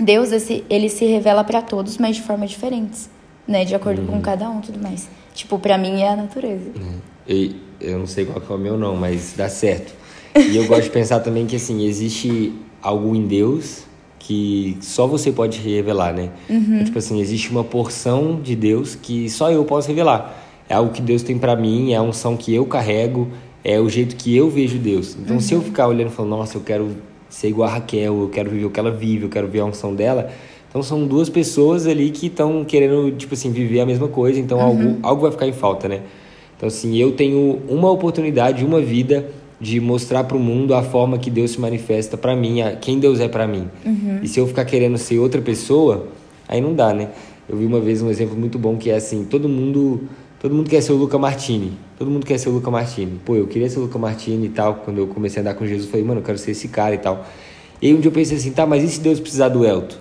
Deus 0.00 0.30
ele 0.70 0.88
se 0.88 1.04
revela 1.04 1.42
para 1.42 1.60
todos, 1.60 1.98
mas 1.98 2.14
de 2.14 2.22
formas 2.22 2.50
diferentes, 2.50 3.10
né, 3.46 3.64
de 3.64 3.74
acordo 3.74 4.02
uhum. 4.02 4.06
com 4.06 4.20
cada 4.20 4.48
um, 4.48 4.60
tudo 4.60 4.80
mais. 4.80 5.08
Tipo, 5.34 5.58
para 5.58 5.76
mim 5.76 6.02
é 6.02 6.10
a 6.10 6.16
natureza. 6.16 6.70
Uhum. 6.76 7.00
E 7.26 7.56
eu 7.80 7.98
não 7.98 8.06
sei 8.06 8.24
qual 8.24 8.40
é 8.48 8.52
o 8.52 8.56
meu 8.56 8.78
não, 8.78 8.94
mas 8.94 9.34
dá 9.36 9.48
certo. 9.48 9.92
E 10.36 10.56
eu 10.56 10.64
gosto 10.68 10.84
de 10.84 10.90
pensar 10.90 11.18
também 11.20 11.44
que 11.44 11.56
assim, 11.56 11.84
existe 11.84 12.52
algo 12.80 13.16
em 13.16 13.26
Deus 13.26 13.84
que 14.26 14.76
só 14.80 15.06
você 15.06 15.30
pode 15.30 15.60
revelar, 15.60 16.12
né? 16.12 16.30
Uhum. 16.50 16.82
tipo 16.84 16.98
assim, 16.98 17.20
existe 17.20 17.48
uma 17.50 17.62
porção 17.62 18.40
de 18.42 18.56
Deus 18.56 18.96
que 18.96 19.30
só 19.30 19.52
eu 19.52 19.64
posso 19.64 19.86
revelar. 19.86 20.44
É 20.68 20.74
algo 20.74 20.92
que 20.92 21.00
Deus 21.00 21.22
tem 21.22 21.38
para 21.38 21.54
mim, 21.54 21.92
é 21.92 21.96
a 21.96 22.02
unção 22.02 22.36
que 22.36 22.52
eu 22.52 22.66
carrego, 22.66 23.28
é 23.62 23.78
o 23.78 23.88
jeito 23.88 24.16
que 24.16 24.34
eu 24.34 24.50
vejo 24.50 24.78
Deus. 24.78 25.16
Então, 25.16 25.36
uhum. 25.36 25.40
se 25.40 25.54
eu 25.54 25.62
ficar 25.62 25.86
olhando 25.86 26.08
e 26.08 26.10
falando, 26.10 26.30
nossa, 26.30 26.56
eu 26.56 26.60
quero 26.60 26.96
ser 27.28 27.48
igual 27.48 27.68
a 27.68 27.74
Raquel, 27.74 28.20
eu 28.20 28.28
quero 28.28 28.50
viver 28.50 28.64
o 28.64 28.70
que 28.70 28.80
ela 28.80 28.90
vive, 28.90 29.24
eu 29.26 29.28
quero 29.28 29.46
ver 29.46 29.60
a 29.60 29.64
unção 29.64 29.94
dela. 29.94 30.28
Então 30.68 30.82
são 30.82 31.06
duas 31.06 31.28
pessoas 31.28 31.86
ali 31.86 32.10
que 32.10 32.26
estão 32.26 32.64
querendo, 32.64 33.12
tipo 33.12 33.34
assim, 33.34 33.52
viver 33.52 33.78
a 33.80 33.86
mesma 33.86 34.08
coisa, 34.08 34.40
então 34.40 34.58
uhum. 34.58 34.64
algo, 34.64 34.98
algo 35.02 35.22
vai 35.22 35.30
ficar 35.30 35.46
em 35.46 35.52
falta, 35.52 35.88
né? 35.88 36.00
Então 36.56 36.66
assim, 36.66 36.96
eu 36.96 37.12
tenho 37.12 37.60
uma 37.68 37.90
oportunidade, 37.92 38.64
uma 38.64 38.80
vida 38.80 39.30
de 39.60 39.80
mostrar 39.80 40.24
para 40.24 40.36
o 40.36 40.40
mundo 40.40 40.74
a 40.74 40.82
forma 40.82 41.18
que 41.18 41.30
Deus 41.30 41.52
se 41.52 41.60
manifesta 41.60 42.16
para 42.16 42.36
mim, 42.36 42.58
quem 42.80 42.98
Deus 42.98 43.20
é 43.20 43.28
para 43.28 43.46
mim. 43.46 43.68
Uhum. 43.84 44.20
E 44.22 44.28
se 44.28 44.38
eu 44.38 44.46
ficar 44.46 44.64
querendo 44.64 44.98
ser 44.98 45.18
outra 45.18 45.40
pessoa, 45.40 46.08
aí 46.46 46.60
não 46.60 46.74
dá, 46.74 46.92
né? 46.92 47.08
Eu 47.48 47.56
vi 47.56 47.64
uma 47.64 47.80
vez 47.80 48.02
um 48.02 48.10
exemplo 48.10 48.36
muito 48.36 48.58
bom 48.58 48.76
que 48.76 48.90
é 48.90 48.96
assim, 48.96 49.24
todo 49.24 49.48
mundo 49.48 50.08
Todo 50.38 50.54
mundo 50.54 50.68
quer 50.68 50.82
ser 50.82 50.92
o 50.92 50.96
Luca 50.96 51.18
Martini. 51.18 51.72
Todo 51.98 52.10
mundo 52.10 52.26
quer 52.26 52.38
ser 52.38 52.50
o 52.50 52.52
Luca 52.52 52.70
Martini. 52.70 53.18
Pô, 53.24 53.34
eu 53.34 53.46
queria 53.46 53.70
ser 53.70 53.78
o 53.78 53.82
Luca 53.82 53.98
Martini 53.98 54.46
e 54.46 54.48
tal. 54.50 54.76
Quando 54.76 54.98
eu 54.98 55.06
comecei 55.06 55.40
a 55.40 55.42
andar 55.42 55.54
com 55.54 55.66
Jesus, 55.66 55.86
eu 55.86 55.90
falei, 55.90 56.04
mano, 56.06 56.20
eu 56.20 56.24
quero 56.24 56.36
ser 56.36 56.50
esse 56.50 56.68
cara 56.68 56.94
e 56.94 56.98
tal. 56.98 57.26
E 57.80 57.86
aí 57.86 57.94
um 57.94 58.00
dia 58.00 58.10
eu 58.10 58.12
pensei 58.12 58.36
assim, 58.36 58.52
tá, 58.52 58.66
mas 58.66 58.84
e 58.84 58.88
se 58.88 59.00
Deus 59.00 59.18
precisar 59.18 59.48
do 59.48 59.64
Elton? 59.64 59.96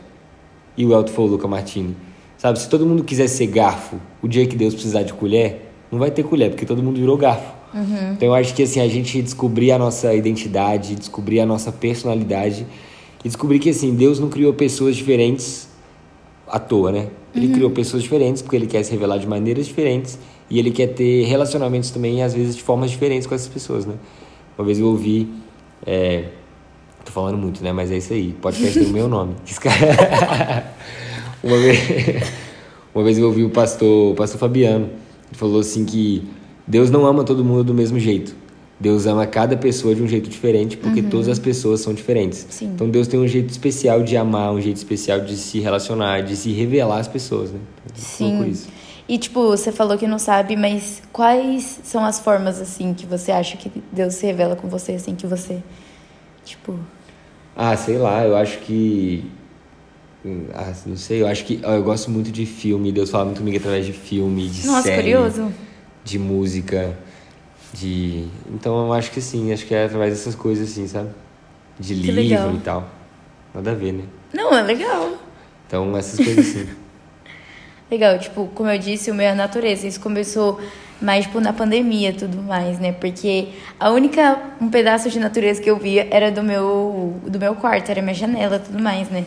E 0.78 0.86
o 0.86 0.94
Elton 0.94 1.12
for 1.13 1.24
o 1.24 1.25
Luca 1.28 1.48
Martini? 1.48 1.96
Sabe, 2.38 2.60
se 2.60 2.68
todo 2.68 2.86
mundo 2.86 3.04
quiser 3.04 3.28
ser 3.28 3.48
garfo, 3.48 3.96
o 4.22 4.28
dia 4.28 4.46
que 4.46 4.58
Deus 4.58 4.74
precisar 4.74 5.04
de 5.04 5.13
colher, 5.13 5.72
não 5.90 5.98
vai 5.98 6.12
ter 6.12 6.22
colher, 6.22 6.51
porque 6.51 6.66
todo 6.66 6.84
mundo 6.84 7.00
virou 7.00 7.18
garfo. 7.18 7.55
Uhum. 7.75 8.13
Então 8.13 8.30
eu 8.30 8.33
acho 8.33 8.55
que 8.55 8.63
assim, 8.63 8.79
a 8.79 8.88
gente 8.88 9.22
descobrir 9.22 9.74
a 9.74 9.77
nossa 9.77 10.13
identidade, 10.13 10.96
descobrir 10.96 11.41
a 11.41 11.46
nossa 11.46 11.74
personalidade 11.74 12.65
e 13.24 13.27
descobrir 13.27 13.60
que 13.60 13.70
assim, 13.70 13.94
Deus 13.94 14.17
não 14.17 14.29
criou 14.29 14.53
pessoas 14.53 14.96
diferentes 14.96 15.67
à 16.48 16.58
toa, 16.58 16.91
né? 16.91 17.08
Ele 17.36 17.48
uhum. 17.48 17.53
criou 17.53 17.72
pessoas 17.72 18.01
diferentes 18.01 18.41
porque 18.41 18.55
ele 18.55 18.67
quer 18.67 18.82
se 18.84 18.91
revelar 18.91 19.17
de 19.17 19.27
maneiras 19.27 19.65
diferentes 19.65 20.17
e 20.50 20.58
ele 20.58 20.72
quer 20.72 20.88
ter 20.88 21.25
relacionamentos 21.25 21.91
também, 21.91 22.24
às 22.24 22.34
vezes, 22.34 22.55
de 22.55 22.63
formas 22.63 22.91
diferentes 22.91 23.27
com 23.27 23.36
essas 23.36 23.50
pessoas, 23.50 23.86
né? 23.86 23.96
Uma 24.58 24.65
vez 24.65 24.79
eu 24.79 24.88
ouvi. 24.88 25.27
É, 25.86 26.29
tô 27.03 27.12
falando 27.12 27.38
muito, 27.38 27.62
né? 27.62 27.74
Mas 27.74 27.91
é 27.91 27.98
isso 27.98 28.13
aí. 28.13 28.32
Podcast 28.41 28.79
tem 28.79 28.88
o 28.88 28.94
meu 28.94 29.10
nome. 29.10 29.36
uma, 31.44 31.58
vez, 31.58 31.79
uma 32.96 33.03
vez 33.03 33.17
eu 33.17 33.25
ouvi 33.25 33.44
o 33.44 33.50
pastor, 33.50 34.13
o 34.13 34.15
pastor 34.15 34.39
Fabiano. 34.39 34.86
Ele 34.86 35.38
falou 35.38 35.60
assim 35.60 35.84
que 35.84 36.25
Deus 36.67 36.89
não 36.89 37.05
ama 37.05 37.24
todo 37.24 37.43
mundo 37.43 37.63
do 37.63 37.74
mesmo 37.74 38.00
jeito. 38.00 38.36
Deus 38.79 39.05
ama 39.05 39.25
cada 39.25 39.55
pessoa 39.55 39.95
de 39.95 40.03
um 40.03 40.07
jeito 40.07 40.29
diferente, 40.29 40.75
porque 40.75 41.00
uhum. 41.00 41.10
todas 41.10 41.29
as 41.29 41.39
pessoas 41.39 41.79
são 41.79 41.93
diferentes. 41.93 42.45
Sim. 42.50 42.72
Então 42.75 42.89
Deus 42.89 43.07
tem 43.07 43.19
um 43.19 43.27
jeito 43.27 43.50
especial 43.50 44.03
de 44.03 44.17
amar, 44.17 44.51
um 44.51 44.60
jeito 44.60 44.77
especial 44.77 45.22
de 45.22 45.38
se 45.38 45.60
relacionar, 45.60 46.24
de 46.24 46.36
se 46.36 46.51
revelar 46.51 47.00
às 47.00 47.07
pessoas, 47.07 47.51
né? 47.51 47.60
Sim. 47.93 48.38
Por 48.38 48.48
isso. 48.48 48.67
E, 49.07 49.17
tipo, 49.17 49.48
você 49.48 49.72
falou 49.72 49.98
que 49.98 50.07
não 50.07 50.17
sabe, 50.17 50.55
mas 50.55 51.01
quais 51.13 51.79
são 51.84 52.03
as 52.03 52.19
formas, 52.19 52.60
assim, 52.60 52.93
que 52.93 53.05
você 53.05 53.31
acha 53.31 53.55
que 53.55 53.72
Deus 53.91 54.15
se 54.15 54.25
revela 54.25 54.55
com 54.55 54.67
você, 54.67 54.93
assim, 54.93 55.13
que 55.13 55.27
você, 55.27 55.62
tipo... 56.43 56.77
Ah, 57.55 57.77
sei 57.77 58.00
lá, 58.00 58.25
eu 58.25 58.36
acho 58.36 58.57
que... 58.60 59.24
Ah, 60.55 60.74
não 60.88 60.98
sei, 60.98 61.22
eu 61.22 61.27
acho 61.27 61.45
que... 61.45 61.60
Eu 61.62 61.84
gosto 61.84 62.10
muito 62.10 62.31
de 62.31 62.48
filme, 62.48 62.91
Deus 62.91 63.12
fala 63.12 63.25
muito 63.25 63.38
comigo 63.38 63.57
através 63.57 63.86
de 63.86 63.93
filme, 63.93 64.50
de 64.50 64.65
Nossa, 64.65 64.81
série... 64.81 65.03
curioso. 65.03 65.53
De 66.06 66.18
música, 66.18 66.98
de... 67.74 68.28
Então, 68.54 68.86
eu 68.86 68.94
acho 68.94 69.12
que 69.12 69.20
sim, 69.20 69.52
acho 69.52 69.66
que 69.66 69.76
é 69.76 69.86
através 69.86 70.14
dessas 70.14 70.36
coisas, 70.36 70.72
assim, 70.72 70.88
sabe? 70.88 71.10
De 71.78 71.94
que 71.94 72.12
livro 72.12 72.22
legal. 72.22 72.54
e 72.54 72.60
tal. 72.60 72.90
Nada 73.54 73.72
a 73.72 73.74
ver, 73.74 73.92
né? 73.92 74.04
Não, 74.34 74.56
é 74.56 74.62
legal. 74.62 75.14
Então, 75.68 75.98
essas 75.98 76.24
coisas, 76.24 76.46
sim. 76.46 76.70
legal. 77.92 78.18
Tipo, 78.20 78.48
como 78.56 78.70
eu 78.70 78.78
disse, 78.78 79.12
o 79.12 79.16
meu 79.16 79.26
é 79.26 79.32
a 79.32 79.36
natureza. 79.36 79.88
Isso 79.88 80.00
começou 80.00 80.62
mais, 81.02 81.26
tipo, 81.26 81.40
na 81.40 81.52
pandemia 81.52 82.14
tudo 82.14 82.42
mais, 82.42 82.80
né? 82.80 82.92
Porque 82.92 83.50
a 83.80 83.92
única, 83.92 84.40
um 84.62 84.70
pedaço 84.70 85.10
de 85.10 85.20
natureza 85.20 85.62
que 85.62 85.70
eu 85.70 85.78
via 85.78 86.08
era 86.10 86.32
do 86.32 86.44
meu, 86.44 87.20
do 87.28 87.40
meu 87.40 87.56
quarto, 87.56 87.90
era 87.90 88.02
minha 88.02 88.14
janela 88.14 88.60
tudo 88.60 88.82
mais, 88.82 89.10
né? 89.10 89.26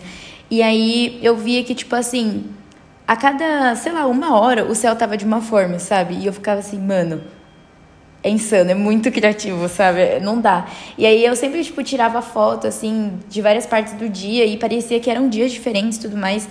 E 0.51 0.63
aí 0.63 1.19
eu 1.23 1.37
via 1.37 1.63
que, 1.63 1.75
tipo 1.75 1.95
assim, 1.95 2.45
a 3.09 3.17
cada, 3.17 3.75
sei 3.75 3.91
lá, 3.91 4.07
uma 4.07 4.39
hora 4.39 4.67
o 4.67 4.75
céu 4.75 4.95
tava 4.95 5.17
de 5.17 5.25
uma 5.25 5.41
forma, 5.41 5.79
sabe? 5.79 6.13
E 6.17 6.27
eu 6.27 6.33
ficava 6.33 6.61
assim, 6.61 6.79
mano, 6.79 7.23
é 8.23 8.29
insano, 8.29 8.71
é 8.71 8.75
muito 8.75 9.11
criativo, 9.11 9.67
sabe? 9.67 10.21
Não 10.21 10.39
dá. 10.39 10.67
E 10.99 11.07
aí 11.07 11.25
eu 11.25 11.35
sempre, 11.35 11.65
tipo, 11.65 11.83
tirava 11.83 12.21
foto, 12.21 12.67
assim, 12.67 13.19
de 13.27 13.41
várias 13.41 13.65
partes 13.65 13.95
do 13.95 14.11
dia 14.11 14.45
e 14.45 14.59
parecia 14.59 15.01
que 15.01 15.11
eram 15.11 15.27
dias 15.27 15.51
diferentes 15.51 15.97
e 15.97 16.03
tudo 16.03 16.19
mais. 16.19 16.47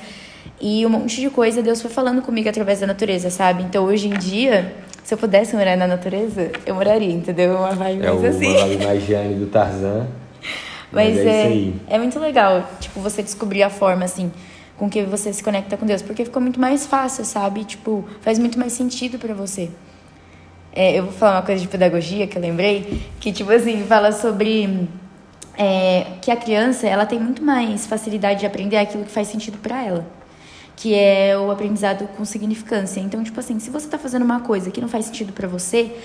E 0.60 0.84
um 0.84 0.90
monte 0.90 1.22
de 1.22 1.30
coisa 1.30 1.62
Deus 1.62 1.80
foi 1.80 1.92
falando 1.92 2.24
comigo 2.24 2.50
através 2.50 2.80
da 2.80 2.88
natureza, 2.88 3.30
sabe? 3.30 3.62
Então 3.62 3.86
hoje 3.86 4.08
em 4.08 4.18
dia, 4.18 4.74
se 5.04 5.14
eu 5.14 5.18
pudesse 5.20 5.56
morar 5.56 5.78
na 5.78 5.86
natureza, 5.86 6.52
eu 6.66 6.74
moraria, 6.74 7.14
entendeu? 7.14 7.56
Uma 7.56 7.74
vibe 7.74 8.04
É 8.04 8.12
mais 8.12 8.24
o 8.24 8.26
assim. 8.26 8.48
uma 8.48 8.60
vibe 8.62 8.84
mais 8.84 9.06
Jane 9.06 9.36
do 9.36 9.46
Tarzan. 9.46 10.08
Mas 10.92 11.18
é, 11.18 11.22
é, 11.22 11.44
aí. 11.44 11.76
é 11.88 12.00
muito 12.00 12.18
legal, 12.18 12.68
tipo, 12.80 13.00
você 13.00 13.22
descobrir 13.22 13.62
a 13.62 13.70
forma, 13.70 14.06
assim, 14.06 14.32
com 14.78 14.90
que 14.90 15.04
você 15.04 15.34
se 15.34 15.44
conecta 15.44 15.76
com 15.76 15.86
Deus. 15.86 16.02
Porque 16.02 16.24
ficou 16.24 16.42
muito 16.42 16.60
mais 16.60 16.86
fácil, 16.86 17.26
sabe? 17.26 17.64
Tipo, 17.64 18.06
faz 18.22 18.38
muito 18.40 18.58
mais 18.60 18.74
sentido 18.74 19.18
pra 19.18 19.34
você. 19.34 19.70
É, 20.72 20.98
eu 21.00 21.06
vou 21.06 21.12
falar 21.12 21.38
uma 21.38 21.42
coisa 21.42 21.60
de 21.60 21.68
pedagogia 21.68 22.28
que 22.28 22.38
eu 22.38 22.42
lembrei, 22.42 23.02
que, 23.20 23.32
tipo 23.32 23.52
assim, 23.52 23.84
fala 23.86 24.12
sobre 24.12 24.88
é, 25.58 26.06
que 26.22 26.30
a 26.30 26.36
criança, 26.36 26.88
ela 26.88 27.06
tem 27.06 27.20
muito 27.20 27.44
mais 27.44 27.88
facilidade 27.88 28.42
de 28.42 28.46
aprender 28.46 28.78
aquilo 28.78 29.04
que 29.04 29.12
faz 29.12 29.28
sentido 29.28 29.58
pra 29.58 29.84
ela. 29.84 30.06
Que 30.76 30.94
é 30.94 31.36
o 31.36 31.50
aprendizado 31.50 32.08
com 32.16 32.24
significância. 32.24 33.00
Então, 33.00 33.24
tipo 33.24 33.40
assim, 33.40 33.58
se 33.58 33.72
você 33.72 33.88
tá 33.88 33.98
fazendo 33.98 34.24
uma 34.24 34.42
coisa 34.42 34.70
que 34.70 34.80
não 34.80 34.88
faz 34.88 35.06
sentido 35.06 35.34
pra 35.34 35.48
você, 35.48 35.96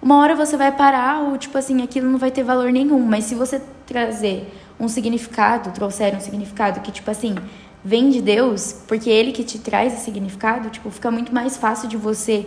uma 0.00 0.20
hora 0.20 0.36
você 0.36 0.56
vai 0.56 0.70
parar 0.70 1.22
ou, 1.22 1.36
tipo 1.36 1.58
assim, 1.58 1.82
aquilo 1.82 2.08
não 2.08 2.18
vai 2.18 2.30
ter 2.30 2.44
valor 2.44 2.70
nenhum. 2.70 3.00
Mas 3.00 3.24
se 3.24 3.34
você 3.34 3.60
trazer 3.84 4.48
um 4.78 4.86
significado, 4.86 5.72
trouxer 5.72 6.14
um 6.14 6.20
significado 6.20 6.80
que, 6.80 6.92
tipo 6.92 7.10
assim, 7.10 7.34
vem 7.84 8.08
de 8.08 8.22
Deus, 8.22 8.74
porque 8.88 9.10
é 9.10 9.12
Ele 9.12 9.32
que 9.32 9.44
te 9.44 9.58
traz 9.58 9.92
esse 9.92 10.04
significado, 10.04 10.70
tipo, 10.70 10.90
fica 10.90 11.10
muito 11.10 11.34
mais 11.34 11.56
fácil 11.56 11.88
de 11.88 11.96
você 11.96 12.46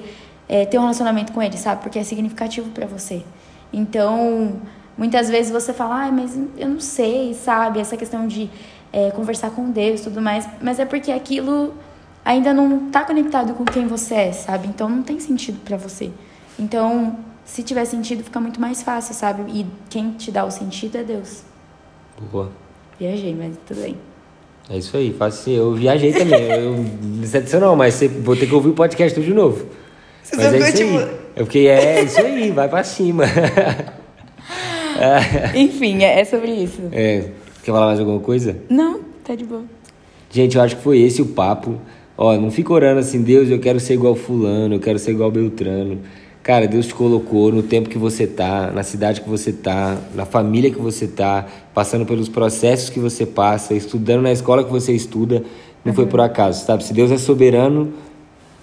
é, 0.49 0.65
ter 0.65 0.77
um 0.77 0.81
relacionamento 0.81 1.31
com 1.31 1.41
Ele, 1.41 1.57
sabe? 1.57 1.83
Porque 1.83 1.99
é 1.99 2.03
significativo 2.03 2.71
pra 2.71 2.87
você. 2.87 3.23
Então, 3.71 4.59
muitas 4.97 5.29
vezes 5.29 5.51
você 5.51 5.73
fala, 5.73 5.95
ai, 5.95 6.11
mas 6.11 6.37
eu 6.57 6.67
não 6.67 6.79
sei, 6.79 7.33
sabe? 7.35 7.79
Essa 7.79 7.95
questão 7.95 8.27
de 8.27 8.49
é, 8.91 9.11
conversar 9.11 9.51
com 9.51 9.69
Deus 9.69 10.01
tudo 10.01 10.21
mais. 10.21 10.47
Mas 10.61 10.79
é 10.79 10.85
porque 10.85 11.11
aquilo 11.11 11.73
ainda 12.25 12.53
não 12.53 12.89
tá 12.89 13.03
conectado 13.03 13.53
com 13.53 13.63
quem 13.63 13.85
você 13.87 14.15
é, 14.15 14.31
sabe? 14.31 14.67
Então 14.67 14.89
não 14.89 15.03
tem 15.03 15.19
sentido 15.19 15.59
pra 15.63 15.77
você. 15.77 16.11
Então, 16.57 17.17
se 17.45 17.61
tiver 17.61 17.85
sentido, 17.85 18.23
fica 18.23 18.39
muito 18.39 18.59
mais 18.59 18.81
fácil, 18.81 19.13
sabe? 19.13 19.43
E 19.51 19.67
quem 19.89 20.11
te 20.11 20.31
dá 20.31 20.43
o 20.43 20.51
sentido 20.51 20.97
é 20.97 21.03
Deus. 21.03 21.43
Boa. 22.31 22.51
Viajei, 22.99 23.35
mas 23.35 23.55
tudo 23.67 23.81
bem. 23.81 23.97
É 24.69 24.77
isso 24.77 24.95
aí, 24.97 25.13
faço 25.13 25.41
assim. 25.41 25.55
Eu 25.55 25.73
viajei 25.73 26.11
também. 26.13 26.41
eu, 26.43 26.75
decepcionou, 27.19 27.75
mas 27.75 27.93
você, 27.93 28.07
vou 28.07 28.35
ter 28.35 28.47
que 28.47 28.55
ouvir 28.55 28.69
o 28.69 28.73
podcast 28.73 29.13
tudo 29.15 29.25
de 29.25 29.33
novo. 29.33 29.65
Você 30.23 30.35
mas 30.35 30.53
é 30.53 30.57
isso 30.59 30.77
tipo- 30.77 30.97
aí. 30.97 31.07
Eu 31.35 31.45
fiquei, 31.45 31.67
é 31.67 32.03
isso 32.03 32.19
aí, 32.19 32.51
vai 32.51 32.67
pra 32.67 32.83
cima. 32.83 33.23
Enfim, 35.55 36.03
é 36.03 36.19
é 36.19 36.25
sobre 36.25 36.51
isso. 36.51 36.81
É, 36.91 37.25
quer 37.63 37.71
falar 37.71 37.85
mais 37.87 37.99
alguma 37.99 38.19
coisa? 38.19 38.57
Não, 38.69 39.01
tá 39.23 39.35
de 39.35 39.45
boa. 39.45 39.63
Gente, 40.31 40.57
eu 40.57 40.63
acho 40.63 40.75
que 40.77 40.81
foi 40.83 40.99
esse 40.99 41.21
o 41.21 41.27
papo. 41.27 41.75
Ó, 42.17 42.35
não 42.35 42.49
fica 42.49 42.73
orando 42.73 42.99
assim, 42.99 43.21
Deus, 43.21 43.49
eu 43.49 43.59
quero 43.59 43.79
ser 43.79 43.93
igual 43.93 44.15
fulano, 44.15 44.75
eu 44.75 44.79
quero 44.79 44.97
ser 44.97 45.11
igual 45.11 45.29
Beltrano. 45.31 45.99
Cara, 46.47 46.65
Deus 46.65 46.85
te 46.87 46.95
colocou 46.95 47.51
no 47.51 47.61
tempo 47.61 47.89
que 47.89 47.97
você 47.97 48.25
tá, 48.25 48.71
na 48.73 48.81
cidade 48.81 49.19
que 49.19 49.27
você 49.27 49.51
tá, 49.51 49.97
na 50.15 50.25
família 50.25 50.71
que 50.71 50.79
você 50.79 51.05
tá, 51.05 51.45
passando 51.73 52.05
pelos 52.05 52.29
processos 52.29 52.89
que 52.89 53.01
você 53.01 53.25
passa, 53.25 53.73
estudando 53.73 54.21
na 54.21 54.31
escola 54.31 54.63
que 54.63 54.71
você 54.71 54.93
estuda, 54.93 55.43
não 55.83 55.93
foi 55.93 56.05
por 56.05 56.21
acaso, 56.21 56.65
sabe? 56.65 56.85
Se 56.85 56.93
Deus 56.93 57.11
é 57.11 57.17
soberano, 57.17 57.91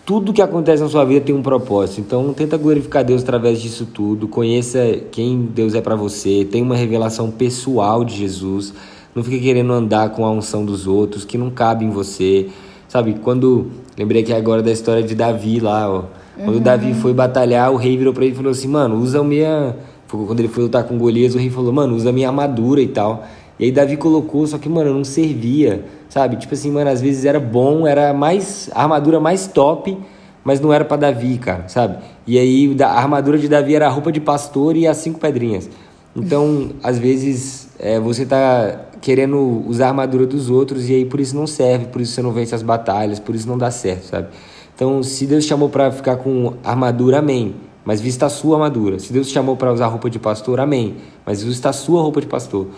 tudo 0.06 0.32
que 0.32 0.40
acontece 0.40 0.82
na 0.82 0.88
sua 0.88 1.04
vida 1.04 1.26
tem 1.26 1.34
um 1.34 1.42
propósito. 1.42 2.00
Então, 2.00 2.32
tenta 2.32 2.56
glorificar 2.56 3.04
Deus 3.04 3.22
através 3.22 3.60
disso 3.60 3.84
tudo. 3.84 4.28
Conheça 4.28 5.02
quem 5.12 5.42
Deus 5.42 5.74
é 5.74 5.82
pra 5.82 5.94
você. 5.94 6.48
Tenha 6.50 6.64
uma 6.64 6.76
revelação 6.76 7.30
pessoal 7.30 8.02
de 8.02 8.16
Jesus. 8.16 8.72
Não 9.14 9.22
fique 9.22 9.40
querendo 9.40 9.74
andar 9.74 10.08
com 10.08 10.24
a 10.24 10.30
unção 10.30 10.64
dos 10.64 10.86
outros 10.86 11.26
que 11.26 11.36
não 11.36 11.50
cabe 11.50 11.84
em 11.84 11.90
você. 11.90 12.48
Sabe? 12.88 13.16
Quando 13.22 13.66
lembrei 13.98 14.22
aqui 14.22 14.32
agora 14.32 14.62
da 14.62 14.72
história 14.72 15.02
de 15.02 15.14
Davi 15.14 15.60
lá, 15.60 15.90
ó. 15.90 16.23
Quando 16.36 16.60
Davi 16.60 16.94
foi 16.94 17.12
batalhar, 17.12 17.72
o 17.72 17.76
rei 17.76 17.96
virou 17.96 18.12
pra 18.12 18.24
ele 18.24 18.32
e 18.32 18.36
falou 18.36 18.50
assim: 18.50 18.68
"Mano, 18.68 18.96
usa 18.96 19.20
a 19.20 19.24
minha 19.24 19.76
quando 20.08 20.38
ele 20.38 20.48
foi 20.48 20.62
lutar 20.64 20.84
com 20.84 20.96
Golias, 20.96 21.34
o 21.34 21.38
rei 21.38 21.50
falou: 21.50 21.72
"Mano, 21.72 21.94
usa 21.94 22.10
a 22.10 22.12
minha 22.12 22.28
armadura 22.28 22.80
e 22.80 22.88
tal". 22.88 23.24
E 23.58 23.66
aí 23.66 23.72
Davi 23.72 23.96
colocou, 23.96 24.46
só 24.46 24.58
que, 24.58 24.68
mano, 24.68 24.92
não 24.92 25.04
servia, 25.04 25.84
sabe? 26.08 26.36
Tipo 26.36 26.54
assim, 26.54 26.72
mano, 26.72 26.90
às 26.90 27.00
vezes 27.00 27.24
era 27.24 27.38
bom, 27.38 27.86
era 27.86 28.12
mais 28.12 28.68
a 28.74 28.82
armadura 28.82 29.20
mais 29.20 29.46
top, 29.46 29.96
mas 30.42 30.60
não 30.60 30.72
era 30.72 30.84
pra 30.84 30.96
Davi, 30.96 31.38
cara, 31.38 31.68
sabe? 31.68 31.98
E 32.26 32.36
aí 32.38 32.76
a 32.80 32.88
armadura 32.88 33.38
de 33.38 33.48
Davi 33.48 33.74
era 33.74 33.86
a 33.86 33.90
roupa 33.90 34.10
de 34.10 34.20
pastor 34.20 34.76
e 34.76 34.86
as 34.86 34.96
cinco 34.96 35.20
pedrinhas. 35.20 35.70
Então, 36.16 36.70
às 36.82 36.98
vezes, 36.98 37.68
é, 37.78 37.98
você 37.98 38.26
tá 38.26 38.86
querendo 39.00 39.64
usar 39.66 39.86
a 39.86 39.88
armadura 39.88 40.26
dos 40.26 40.48
outros 40.48 40.88
e 40.88 40.94
aí 40.94 41.04
por 41.04 41.20
isso 41.20 41.36
não 41.36 41.46
serve, 41.46 41.86
por 41.86 42.00
isso 42.00 42.12
você 42.12 42.22
não 42.22 42.32
vence 42.32 42.54
as 42.54 42.62
batalhas, 42.62 43.18
por 43.18 43.34
isso 43.34 43.46
não 43.46 43.58
dá 43.58 43.70
certo, 43.70 44.04
sabe? 44.06 44.28
Então, 44.74 45.02
se 45.02 45.26
Deus 45.26 45.44
te 45.44 45.48
chamou 45.48 45.68
pra 45.68 45.90
ficar 45.92 46.16
com 46.16 46.54
armadura, 46.64 47.18
amém. 47.18 47.54
Mas 47.84 48.00
vista 48.00 48.26
a 48.26 48.30
sua 48.30 48.56
armadura. 48.56 48.98
Se 48.98 49.12
Deus 49.12 49.28
te 49.28 49.34
chamou 49.34 49.56
pra 49.56 49.72
usar 49.72 49.86
roupa 49.86 50.10
de 50.10 50.18
pastor, 50.18 50.58
amém. 50.58 50.96
Mas 51.24 51.42
vista 51.42 51.68
a 51.68 51.72
sua 51.72 52.02
roupa 52.02 52.20
de 52.20 52.26
pastor. 52.26 52.68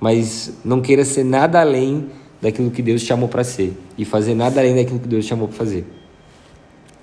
Mas 0.00 0.54
não 0.64 0.80
queira 0.80 1.04
ser 1.04 1.24
nada 1.24 1.60
além 1.60 2.06
daquilo 2.40 2.70
que 2.70 2.82
Deus 2.82 3.02
te 3.02 3.08
chamou 3.08 3.28
pra 3.28 3.44
ser. 3.44 3.78
E 3.96 4.04
fazer 4.04 4.34
nada 4.34 4.60
além 4.60 4.74
daquilo 4.74 4.98
que 4.98 5.08
Deus 5.08 5.24
te 5.24 5.28
chamou 5.28 5.46
pra 5.48 5.56
fazer. 5.56 5.86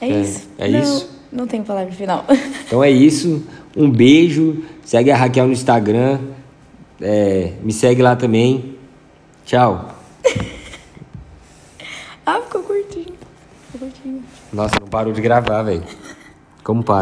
É, 0.01 0.10
É, 0.10 0.22
isso. 0.22 0.50
é 0.58 0.67
não, 0.70 0.79
isso? 0.81 1.10
Não 1.31 1.48
tem 1.48 1.63
palavra 1.63 1.91
final. 1.93 2.25
Então 2.67 2.84
é 2.84 2.89
isso. 2.89 3.43
Um 3.75 3.89
beijo. 3.89 4.63
Segue 4.84 5.12
a 5.12 5.15
Raquel 5.17 5.46
no 5.46 5.51
Instagram. 5.53 6.20
É, 7.00 7.53
me 7.63 7.72
segue 7.74 8.01
lá 8.01 8.15
também. 8.15 8.75
Tchau. 9.46 9.89
ah, 12.25 12.39
ficou 12.41 12.62
curtinho. 12.63 13.13
Ficou 13.72 13.88
curtinho. 13.89 14.24
Nossa, 14.53 14.75
não 14.81 14.88
parou 14.88 15.13
de 15.13 15.22
gravar, 15.22 15.63
velho. 15.63 15.84
Como 16.63 16.84
para? 16.84 17.00